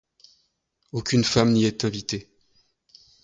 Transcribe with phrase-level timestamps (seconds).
[0.93, 2.27] Aucune femme n’y est invitée.